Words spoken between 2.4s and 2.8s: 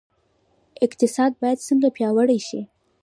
شي؟